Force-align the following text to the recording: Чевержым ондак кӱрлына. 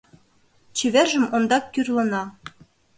Чевержым 0.77 1.25
ондак 1.35 1.63
кӱрлына. 1.73 2.23